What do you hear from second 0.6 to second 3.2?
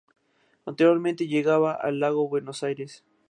Anteriormente llegaba al Lago Buenos Aires.